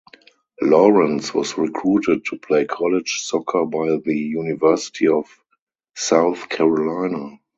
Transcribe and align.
Lawrence 0.63 1.31
was 1.31 1.59
recruited 1.59 2.25
to 2.25 2.35
play 2.35 2.65
college 2.65 3.21
soccer 3.21 3.65
by 3.65 3.97
the 4.03 4.17
University 4.17 5.07
of 5.07 5.27
South 5.95 6.49
Carolina. 6.49 7.37